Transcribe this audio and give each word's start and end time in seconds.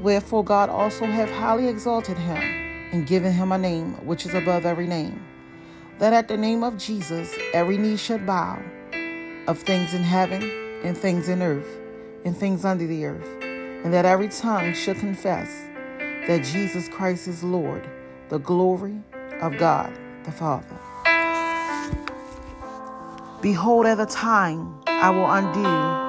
Wherefore 0.00 0.44
God 0.44 0.70
also 0.70 1.06
hath 1.06 1.30
highly 1.30 1.68
exalted 1.68 2.16
him, 2.18 2.36
and 2.92 3.06
given 3.06 3.32
him 3.32 3.52
a 3.52 3.58
name 3.58 3.94
which 4.06 4.24
is 4.24 4.34
above 4.34 4.64
every 4.64 4.86
name, 4.86 5.24
that 5.98 6.12
at 6.12 6.28
the 6.28 6.36
name 6.36 6.62
of 6.62 6.78
Jesus 6.78 7.34
every 7.52 7.76
knee 7.76 7.96
should 7.96 8.24
bow, 8.24 8.62
of 9.46 9.58
things 9.58 9.94
in 9.94 10.02
heaven, 10.02 10.42
and 10.84 10.96
things 10.96 11.28
in 11.28 11.42
earth, 11.42 11.78
and 12.24 12.36
things 12.36 12.64
under 12.64 12.86
the 12.86 13.04
earth, 13.04 13.28
and 13.84 13.92
that 13.92 14.04
every 14.04 14.28
tongue 14.28 14.72
should 14.72 14.98
confess 14.98 15.66
that 16.28 16.44
Jesus 16.44 16.88
Christ 16.88 17.26
is 17.26 17.42
Lord, 17.42 17.88
the 18.28 18.38
glory 18.38 19.00
of 19.40 19.56
God 19.58 19.92
the 20.24 20.32
Father. 20.32 20.76
Behold, 23.40 23.86
at 23.86 23.96
the 23.96 24.06
time 24.06 24.74
I 24.86 25.10
will 25.10 25.30
undo 25.30 26.07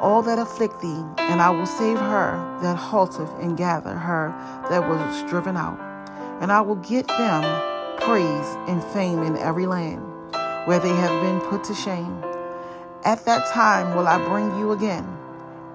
all 0.00 0.22
that 0.22 0.38
afflict 0.38 0.80
thee, 0.80 1.04
and 1.18 1.40
I 1.40 1.50
will 1.50 1.66
save 1.66 1.98
her 1.98 2.58
that 2.62 2.76
halteth 2.76 3.42
and 3.42 3.56
gather 3.56 3.94
her 3.94 4.34
that 4.70 4.88
was 4.88 5.30
driven 5.30 5.56
out. 5.56 5.78
And 6.40 6.50
I 6.50 6.60
will 6.62 6.76
get 6.76 7.06
them 7.06 7.42
praise 8.00 8.56
and 8.66 8.82
fame 8.82 9.22
in 9.22 9.36
every 9.36 9.66
land 9.66 10.02
where 10.66 10.78
they 10.78 10.88
have 10.88 11.22
been 11.22 11.40
put 11.48 11.64
to 11.64 11.74
shame. 11.74 12.24
At 13.04 13.24
that 13.26 13.46
time 13.52 13.96
will 13.96 14.08
I 14.08 14.24
bring 14.26 14.58
you 14.58 14.72
again, 14.72 15.06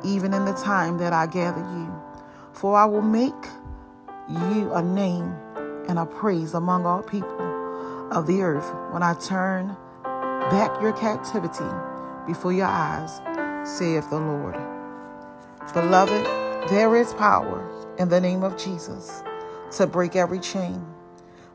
even 0.04 0.34
in 0.34 0.46
the 0.46 0.54
time 0.54 0.98
that 0.98 1.14
I 1.14 1.28
gather 1.28 1.62
you. 1.62 1.94
For 2.54 2.76
I 2.76 2.86
will 2.86 3.02
make 3.02 3.34
you 4.30 4.72
a 4.74 4.82
name 4.82 5.36
and 5.88 6.00
a 6.00 6.06
praise 6.06 6.54
among 6.54 6.86
all 6.86 7.04
people 7.04 8.10
of 8.12 8.28
the 8.28 8.42
earth 8.42 8.74
when 8.92 9.04
I 9.04 9.14
turn 9.16 9.76
back 10.50 10.82
your 10.82 10.94
captivity 10.94 11.66
before 12.28 12.54
your 12.54 12.68
eyes 12.68 13.20
saith 13.66 14.10
the 14.10 14.20
Lord. 14.20 14.56
Beloved, 15.74 16.70
there 16.70 16.96
is 16.96 17.14
power 17.16 17.68
in 17.98 18.10
the 18.10 18.22
name 18.22 18.44
of 18.44 18.58
Jesus 18.58 19.24
to 19.72 19.88
break 19.88 20.16
every 20.16 20.40
chain. 20.40 20.86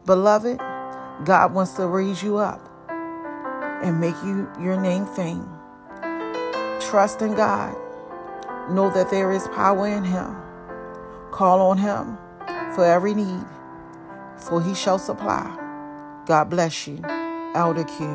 Beloved, 0.06 0.58
God 1.24 1.54
wants 1.54 1.74
to 1.74 1.86
raise 1.86 2.22
you 2.22 2.38
up 2.38 2.60
and 2.88 4.00
make 4.00 4.16
you 4.24 4.50
your 4.60 4.80
name 4.80 5.06
fame. 5.06 5.48
Trust 6.80 7.22
in 7.22 7.34
God. 7.34 7.76
Know 8.70 8.90
that 8.90 9.10
there 9.10 9.32
is 9.32 9.46
power 9.48 9.86
in 9.86 10.04
Him. 10.04 10.36
Call 11.30 11.60
on 11.60 11.78
Him 11.78 12.18
for 12.74 12.84
every 12.84 13.14
need, 13.14 13.44
for 14.36 14.60
He 14.60 14.74
shall 14.74 14.98
supply. 14.98 15.56
God 16.26 16.50
bless 16.50 16.86
you. 16.86 17.00
Elder 17.54 17.84
Q. 17.84 18.06